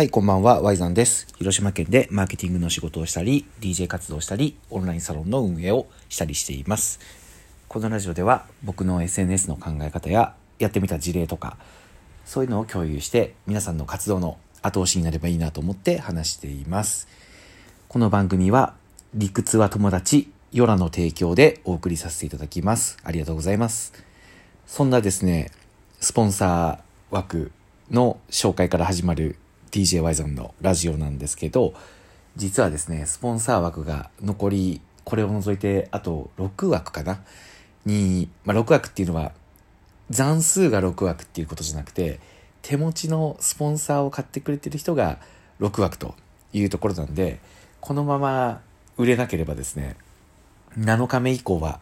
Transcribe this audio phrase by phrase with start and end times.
[0.00, 1.26] はい、こんばんは、ワイザンです。
[1.36, 7.00] 広島県でマーケティングの仕事をしたり、DJ 活動したり、オンラインサロンの運営をしたりしています。
[7.68, 11.58] このラジオでは僕の SNS の考え方ややってみた事例とか、
[12.24, 17.06] そういうのを共有して皆さんの活動の後押しになればいいなと思って話しています。
[17.86, 18.72] この番組は
[19.12, 22.96] 理屈は友達、ヨラの提供でお送りさせていただきます。
[23.04, 23.92] ありがとうございます。
[24.66, 25.50] そんなですね、
[26.00, 27.52] スポンサー枠
[27.90, 29.36] の紹介から始まる
[29.70, 31.74] DJY ゾンのラジオなんですけど、
[32.36, 37.20] 実はですね、スポンサー枠が残り、これを除いてあと6枠かな？
[37.84, 39.32] に、まあ、6枠っていうのは
[40.10, 42.20] 残数が6枠っていうことじゃなくて、
[42.62, 45.18] 手持ちのスポンサーを買ってくれてる人が
[45.60, 46.14] 6枠と
[46.52, 47.40] いうところなんで、
[47.80, 48.60] このまま
[48.96, 49.96] 売れなければですね、
[50.78, 51.80] 7日目以降は、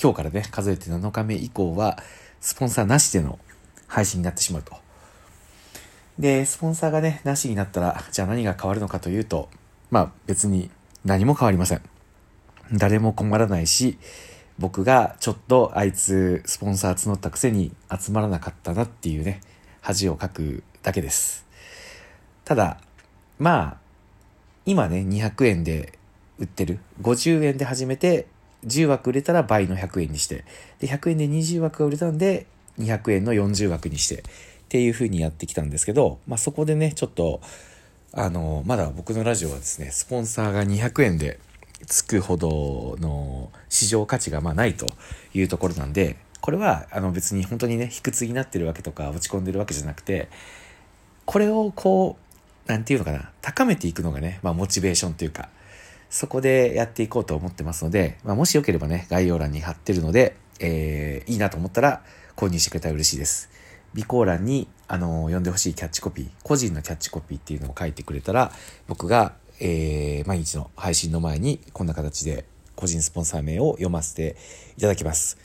[0.00, 1.98] 今日からね、数えて7日目以降は、
[2.40, 3.38] スポンサーなしでの
[3.86, 4.76] 配信になってしまうと。
[6.18, 9.48] で、スポンサーがね、なしになったら、じゃあ何が変わるのかというと、
[9.90, 10.70] まあ別に
[11.04, 11.82] 何も変わりません。
[12.72, 13.98] 誰も困らないし、
[14.58, 19.40] 僕がちょっとあいつスポンサー募ったくせに集まらなかったなっていうね、
[19.82, 21.44] 恥をかくだけです。
[22.44, 22.80] ただ、
[23.38, 23.76] まあ、
[24.64, 25.92] 今ね、200円で
[26.38, 26.78] 売ってる。
[27.02, 28.26] 50円で始めて、
[28.64, 30.44] 10枠売れたら倍の100円にして、
[30.80, 32.46] で、100円で20枠が売れたんで、
[32.78, 34.24] 200円の40枠にして、
[34.66, 37.40] っていう風にやってきたんですけど、まあ、そこでね、ちょっと、
[38.12, 41.38] あの、まだ僕のラジオはですね、スポンサーが200円で
[41.86, 44.86] つくほどの市場価値がまあないと
[45.34, 50.28] いうところなんで、これはあの別に本当にね、卑屈になってるわけとか落ち込んでるわけじゃなくて、
[51.24, 52.16] これをこ
[52.66, 55.48] う、なんていうのかな、高めていくのがね、まあモチベーションというか、
[56.10, 62.02] そこでやっていこうと思ってますので、まあ、もしよければね、概要欄に貼ってるので、えー、いいなと思ったら
[62.36, 63.50] 購入してくれたら嬉しいです。
[63.94, 68.52] 備考欄に、あの読んでほしいキャッチコピー、個人のキャッチコピーっていうのを書いてくれたら、
[68.86, 72.44] 僕が、えー、毎日の配信の前にこんな形で
[72.74, 74.36] 個人スポンサー名を読ませて
[74.76, 75.38] いただきます。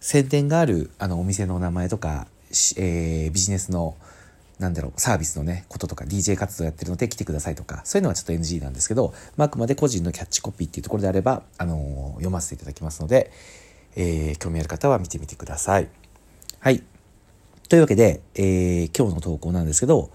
[0.00, 2.26] 宣伝があるあのお店の名前とか、
[2.76, 3.96] えービジネスの
[4.60, 13.32] なんだろう、サービスのね、こととか、DJ 活動やってるので来てくださいとか、そういうのはちょっと NG なんですけど、まあ、あくまで個人のキャッチコピーっていうところであれば、あのー読ませていただきますので、
[13.96, 15.88] えー興味ある方は見てみてください。
[16.58, 16.82] はい。
[17.70, 20.10] というわけで、えー今日の投稿なんですけど、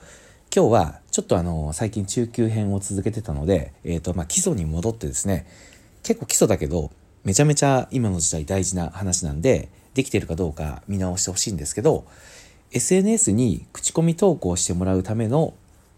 [0.54, 5.48] 今日はちょっとあの最近中級編を続けてたので、えっ、と、まあ、基礎に戻ってですね、
[6.04, 6.92] 結構基礎だけど、
[7.24, 12.06] めちゃめちゃ今の時代大事な話なんで、できてるかどうか見直してほしいんですけど、
[12.74, 15.54] SNS に口コミ投稿してもらうための、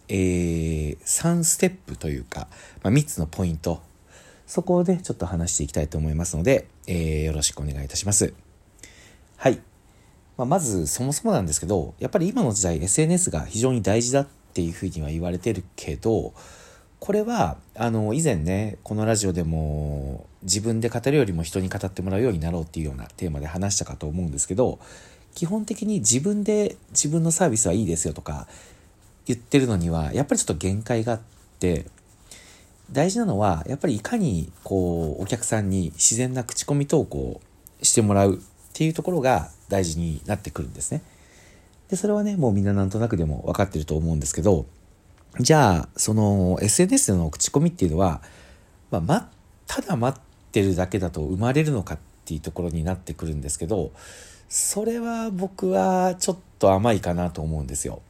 [0.09, 2.49] えー3ステップというか、
[2.83, 3.81] まあ、3つのポイント、
[4.45, 8.35] そこをね、ちょっと話していきたいと思いますので、えーよろしくお願いいたします。
[9.37, 9.66] はい。
[10.37, 16.33] まあ、まずそもそもなんですけどやっぱり今の時代 SNS が非常に大事だっていうふうには言われてるけど
[16.99, 24.79] これはあの以前ねこのラジオでも自分で語るよりも人に語ってもらうようになろうっていうようなテーマで話したかと思うんですけど
[25.35, 28.47] 基本的に自分で自分のサービスはいいですよとか
[29.25, 31.21] 言ってるのにはやっぱりちょっと限界があっ
[31.59, 31.85] て
[32.91, 37.41] 大事なのはやっぱりいかにこうお客さんに自然な口コミ投稿
[37.81, 38.41] してもらう
[38.77, 41.01] っていうところが大事になってくるんですね。
[41.89, 44.67] で、それはね、もうみんななんとなくでも分かってると思うんですけど、
[45.39, 48.21] じゃあ、その SNS での口コミっていうのは、
[48.91, 49.31] まあ、ま、
[49.65, 50.21] ただ待っ
[50.51, 53.93] てるだけだと生まれるのかっていうところになってくるんですけど、
[54.47, 58.03] それは僕はちょっと甘いかなと思うんですよ。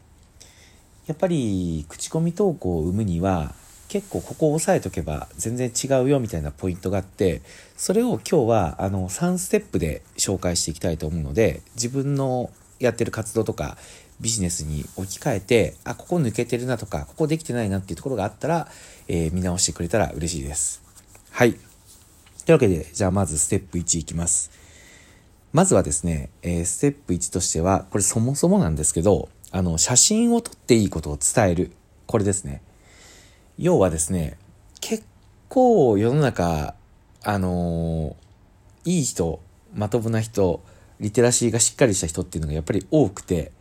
[1.06, 3.56] やっぱり口コミ投稿を生むには
[3.88, 7.42] 結構ここを押さえとけば全然違うよみたいなポイントがあって
[7.78, 12.50] それを今日はあの3ステップで紹介していきたいと思うので自分の
[12.80, 13.78] やってる活動とか
[14.20, 18.68] ビジネスに置き換えてあここ抜けてるなとかここできてないなっていうところがあったら、
[19.08, 20.81] えー見直してくれたら嬉しいです。
[21.31, 21.54] はい。
[21.54, 21.59] とい
[22.50, 24.52] うわけでじゃあまずステップ1いきます。
[25.54, 31.72] まずはですね、えーステップ1としては、これそもそもなんですけど、あの、写真を撮っていいことを伝える。
[32.06, 32.62] これですね。
[33.57, 34.38] 要はですね、
[34.81, 35.04] 結
[35.50, 36.75] 構世の中、
[37.24, 38.27] あのー
[38.86, 39.42] いい人、
[39.74, 40.63] まともな人、
[41.01, 43.51] リテラシーがしっかりした人っていうのがやっぱり多くて、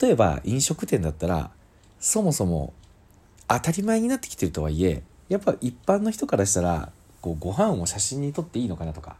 [0.00, 1.50] 例えば飲食店だったら、
[2.00, 2.72] そもそも
[3.46, 9.16] 当たり前になってきてるとはいえ、やっぱ一般の人からしたら、こうご飯を写真に撮っていいのかなとか、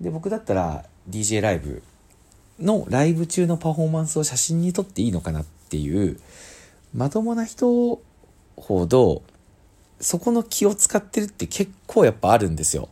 [0.00, 1.82] で僕だったら DJ ライブ
[2.58, 6.20] のライブ中のパフォーマンスを写真に撮っていいのかなっていう
[6.94, 8.00] まともな人
[8.60, 9.22] ほど
[10.00, 12.88] そこの気を使ってるって結構やっぱあるんですよ。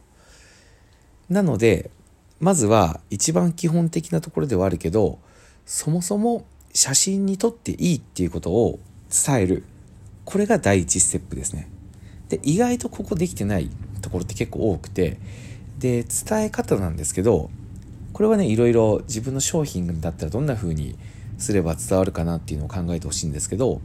[1.29, 1.91] なので
[2.41, 5.19] まずは一番基本的なところではあるけど
[5.65, 6.45] そもそも
[6.77, 8.79] 写真に撮っていいっていうことを
[9.11, 9.65] 伝える。
[10.27, 11.69] これが第一ステップですね。
[12.29, 13.71] で、意外とここできてない
[14.03, 15.19] ところって結構多くて、
[15.79, 17.51] で、伝え方なんですけど、
[18.13, 20.97] これはね、いろいろ自分の商品だったらどんな風に
[21.39, 23.81] すれば伝わるかなっていうのを考えてほしいんですけど、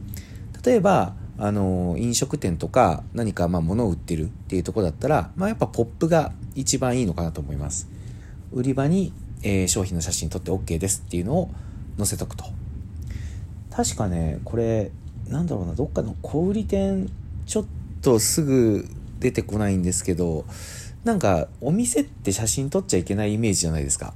[0.64, 7.88] 例えば、あの飲食店とか何かまあ物を売ってるっていうとこだったら、まあ、やっぱポップが一番いいのかなと思います。
[8.52, 9.12] 売り場に、
[9.42, 11.50] えー、商品の写真撮って OK ですっていうのを
[11.96, 12.44] 載せとくと。
[13.70, 14.90] 確かね、これ、
[15.28, 17.10] なんだろうな、どっかの小売店、
[17.46, 17.66] ちょっ
[18.02, 18.86] とすぐ
[19.18, 20.44] 出てこないんですけど、
[21.04, 24.14] なんかお店って写真撮っちゃいけないイメージじゃないですか。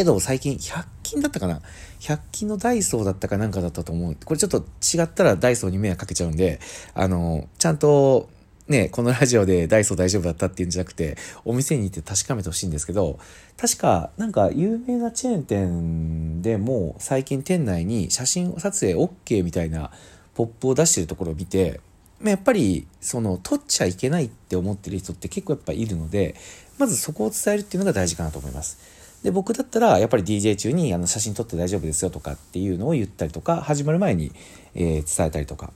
[0.00, 1.60] けど最近100均だったかな
[2.00, 4.16] ?100 均のダイソーだったかなんかだったと思う。
[4.24, 6.58] これちょっと違ったらダイソーに迷惑かけちゃうんで、
[6.94, 8.30] あの、ちゃんと
[8.68, 13.18] ね、このラジオでダイソー大丈夫だったっていうんじゃなくて、お店に行って確かめてほしいんですけど、
[13.58, 19.90] 確かなんか有名なチェーン店でも最近店内に写真撮影 OK みたいな
[20.34, 21.80] ポップを出してるところを見て、
[22.22, 26.36] やっぱりその撮っちゃいけないって思ってる人って結構やっぱいるので、
[26.78, 28.99] まずそこを伝えるっていうのが大事かなと思います。
[29.22, 34.32] で、僕だったら、やっぱり DJ 中にあの写真撮って大丈夫ですよとかっていうのを言ったりとか、始まる前に、
[34.74, 35.72] えー、伝えたりとか、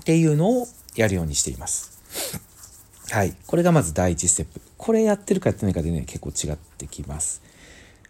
[0.00, 0.66] っていうのを
[0.96, 2.40] やるようにしています。
[3.10, 3.36] はい。
[3.46, 4.60] これがまず第一ステップ。
[4.76, 7.40] これやってるかやってないかでね、結構違ってきます。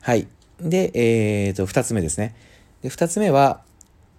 [0.00, 0.26] はい。
[0.60, 2.34] で、えっ、ー、と、二つ目ですね。
[2.82, 3.60] で、二つ目は、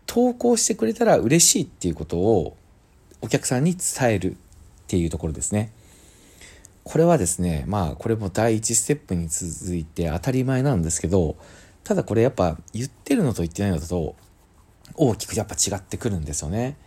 [0.05, 2.55] 投稿してくれたら嬉しいっていうことを
[3.21, 4.35] お客さんに伝えるっ
[4.87, 5.71] ていうところですね。
[6.87, 11.35] これはですね、まあこれも第一ステップに続いて当たり前なんですけど、
[11.83, 14.15] ただこれやっぱ言ってるのと言ってないのだと
[14.95, 16.77] 大きくやっぱ違ってくるんですよね。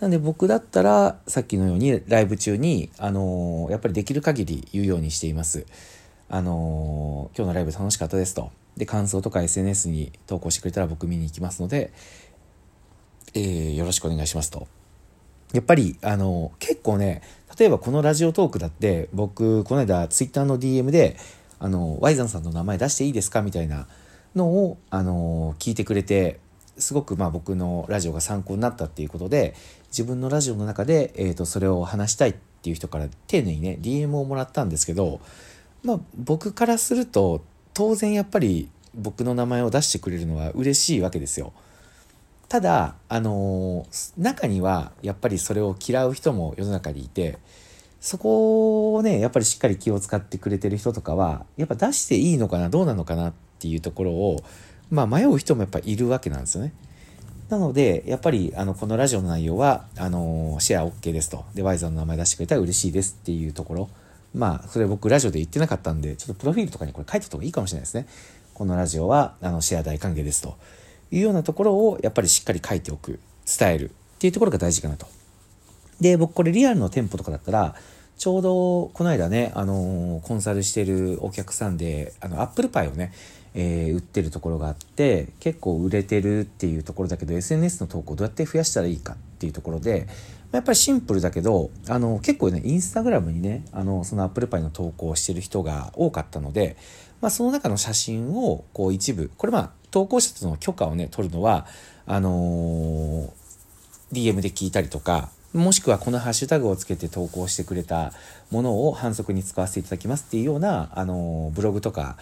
[0.00, 5.64] なんで僕だったらさっきのようにライブ中に、あのー、やっぱりできる限り言うようにしています。
[6.28, 8.52] あのー、今日のライブ楽しかったですと。
[8.76, 11.90] で、感想とか SNS に投稿してくれたら僕見に行きますので、
[13.32, 14.68] えー、よろしくお願いしますと。
[15.52, 17.22] やっぱり、あの、結構ね、
[17.58, 21.16] 例えばこのラジオトークだって、僕、この間、ツイッターの DM で、
[21.58, 23.88] あの、ワイザンさんの名前出していいですかみたいな
[24.34, 26.38] のを、あの、聞いてくれて、
[26.76, 29.54] すごくまあ僕のラジオが参考になったっていうことで、
[29.88, 35.20] 自分のラジオの中で、えっ、ー、と、それを話したいっていう人から丁寧にね、DM をもらったんですけど、
[35.82, 37.42] まあ僕からすると、
[37.74, 41.52] 当然やっぱり僕の名前を出してくれるのは嬉しいわけですよ。
[42.48, 47.38] ただ、あのー、中にはやっぱりそれを嫌う人も世の中にいて、
[48.00, 54.42] そこをね、やっぱりしっかり気を使ってくれてる人とかは、やっぱ出していいのかな、どうなのかなっていうところを、
[54.90, 56.72] まあ迷う人もやっぱいるわけなんですよね。
[57.50, 61.44] なので、やっぱり、あの、このラジオの内容は、あの、シェア OK ですと。
[61.54, 63.88] で、ワイザーの名前出してくれたら嬉しいですっていうところ。
[64.34, 68.06] まあ、それ僕ラジオで言ってなかったんで、ちょっとプロフィールとかにこれ書いておいた方がいいかもしれないですね。
[68.52, 70.58] このラジオは、あの、シェア大歓迎ですと。
[71.10, 75.06] いうようなところをやっぱりしっかり書いておく、伝えるっていうところが大事かなと。
[76.00, 77.74] で、僕これリアルの店舗とかだったら、
[78.16, 83.12] ちょうどこの間ね、あのー、コンサルしてるお客さんで、あの、アップルパイをね、
[83.54, 90.08] えー、売ってるところがあって、結構売れてるっていうところだけど、SNS の投稿どうやって増やしたらいいかっていうところで、
[90.50, 96.76] やっぱりシンプルだけど、あの、結構ね、インスタグラムにね、あの、そのアップルパイの投稿をしてる人が多かったので、
[97.20, 101.66] まあ、その中の写真を、こう一部、これまあ、投稿者との許可をね、取るのは、
[102.06, 103.30] あのー、
[104.12, 108.12] DM で聞いたりとか、もしくはこのハッシュタグをつけて投稿してくれた
[108.50, 112.16] ものを反則に使わせていただきますっていうような、あのー、ブログとか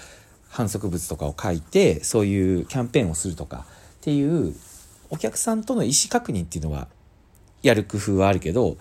[0.48, 3.66] 反則物とかを書いて、そういうキャンペーンをするとか
[3.98, 4.54] っていう、
[5.10, 6.88] お客さんとの意思確認っていうのは、
[7.62, 8.76] やる工夫はあるけど、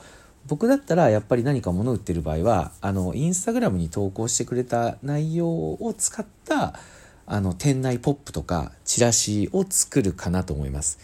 [0.48, 6.80] 僕だったらやっぱり何か物売ってる場合は、あの、インスタグラムに投稿してくれた内容を使った、
[7.28, 11.00] あの、店内ポップとかチラシを作るかなと思います。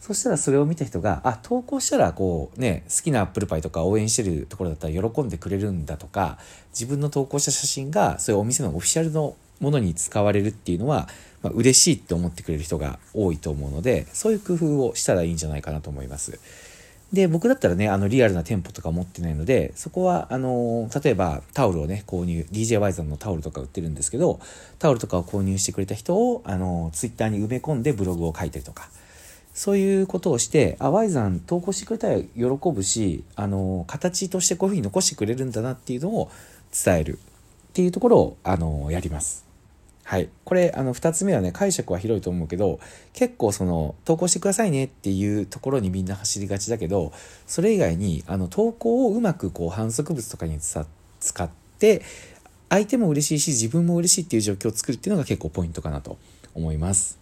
[0.00, 6.38] そしたらそれを見た人が、あ、投稿したらこうね、好きなアップルパイとか応援してるところだったら喜んでくれるんだとか、
[6.70, 11.08] 自分の投稿した写真がそういうお店のオフィシャルのものに使われるっていうのは、
[11.40, 16.40] まあ、嬉しいって思ってくれる人が多いと思うので、そういう工夫をしたらいいんじゃないかなと思います。
[17.12, 24.40] で、僕だったらね、あの、リアルな店舗とか持ってないので、そこは、あの、例えばタオルをね、購入、DJY さんのタオルとか売ってるんですけど、
[24.78, 28.88] タオルとかを購入してくれた人を、あの、ツイッターに埋め込んでブログを書いたりとか、
[29.52, 36.30] そういうことをして、あ、ワイザン投稿してくれたら喜ぶし、あの、形としてこういうふうに残してくれるんだなっていうのを
[36.72, 39.51] 伝えるっていうところを、あの、やります。
[40.12, 40.28] はい。
[40.44, 42.80] これ、あの、二つ目はね、解釈は広いと思うけど、
[43.14, 47.14] 結構その、投稿してくださいねっていうところにみんな走りがちだけど、
[47.46, 50.84] それ以外に、あの、投稿をうまくこう、反則物とかに使
[51.42, 52.02] って、
[52.68, 56.18] 相手も嬉しいし、自分も嬉しいっていう状況を作るっていうのが結構ポイントかなと
[56.52, 57.18] 思います。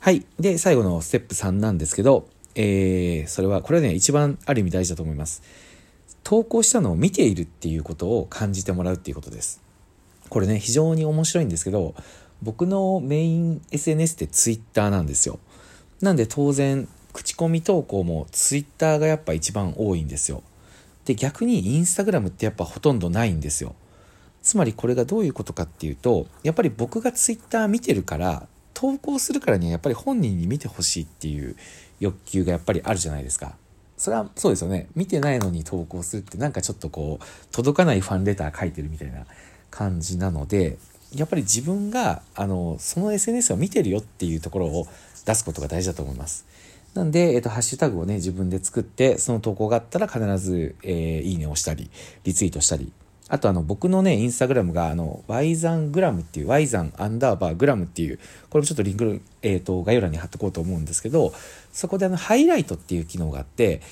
[0.00, 0.26] はい。
[0.38, 5.40] で、最後のステップ3なんですけど、えー、それは、これはね、一番ある意味大事だと思います。
[6.22, 9.69] 投稿したのを見ているっていうことを感じてもらうっていうことです。
[10.30, 11.94] これね、非常に面白いんですけど、
[12.42, 15.38] 僕のメイン SNS って Twitter なんですよ。
[16.00, 20.42] なんで当然、口コミ投稿も Twitter がやっぱ一番多いんですよ。
[21.04, 23.74] で、逆に Instagram ってやっぱほとんどないんですよ。
[24.42, 31.56] つまりこれがどういうことかっていうと、やっぱり僕が Twitter 見てるから、投稿するからにはやっぱり本人に見てほしいっていう
[31.98, 33.56] 欲求がやっぱりあるじゃないですか。
[33.98, 34.88] それはそうですよね。
[34.94, 39.26] 見てないのに投稿するってなんかちょっとこう、届かないファンレター書いてるみたいな
[39.70, 40.78] 感じなので、
[41.14, 44.86] やっぱり自分が、あの、その SNS を見てるよっていうところを
[45.26, 46.46] 出すことが大事だと思います。
[46.94, 51.90] なんで、えっと、ハッシュタグをね、自分で作って、その投稿があったら必ず、えー、いいねをしたり、
[52.24, 52.92] リツイートしたり
[53.30, 58.18] あとあの僕のね、インスタグラムがあの、y ザングラムっていう、y ザンアンダーバーグラムっていう、
[58.50, 61.32] これもちょっとリンク、えっ、ー、と、概要欄に貼っとこうと思うんですけど、
[61.72, 63.82] そこであの、ハイライトっていう機能があって、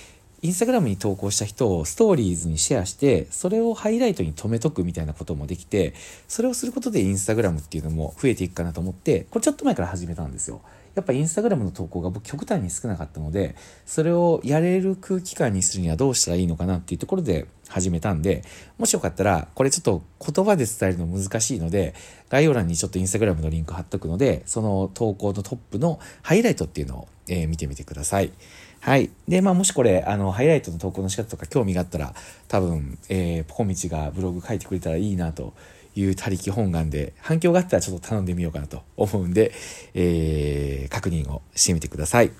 [0.40, 5.94] インスタグラムに投稿した人をストーリーズにシェアして、それをハイライトに留めとくみたいなこともできて、
[6.28, 10.60] それをすることでインスタグラムっていうのも増えていくかなと思って、これちょっと前から始めたんですよ。
[10.94, 18.42] やっぱインスタグラムの投稿が僕極端に少なかったので、それをやれる空気感にするにはどうしたらいいのかなっていうところで始めたんで、
[18.78, 20.02] もしよかったら、これちょっと
[20.32, 21.94] 言葉で伝えるの難しいので、
[22.28, 28.32] 概要欄にちょっとインスタグラムのリンク貼っとくので、その投稿のトップのハイライトっていうのを、え、見てみてください。
[28.80, 29.10] はい。
[29.26, 32.14] で、まあ、もしこれ、あの、ハイライトの投稿の仕方とか興味があったら、
[32.46, 35.52] 多分、えー、ポコミチがブログ書いてくれたらいいなと
[35.94, 39.52] いう他力本願で、反響があったらちょっと頼んでみようかなと思うんで、
[39.94, 42.30] えー、確認をしてみてください。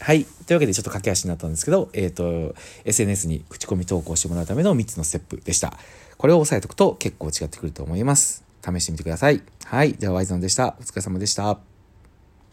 [0.00, 0.24] はい。
[0.46, 2.54] というわけでちょっと駆け足になったんですけど、えっ、ー、と、
[2.84, 5.74] SNS に口コミ投稿してもらうための3つのステップでした。
[6.16, 8.44] これを押さえておくと結構違ってくると思います。
[8.64, 9.42] 試してみてください。
[9.64, 9.92] はい。
[9.94, 10.76] では、ワイゾンでした。
[10.80, 11.69] お疲れ様でした。